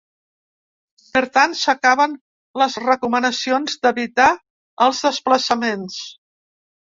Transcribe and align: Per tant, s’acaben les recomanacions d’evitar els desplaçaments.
Per 1.15 1.21
tant, 1.35 1.51
s’acaben 1.59 2.15
les 2.61 2.77
recomanacions 2.85 3.77
d’evitar 3.83 4.27
els 4.87 5.03
desplaçaments. 5.09 6.01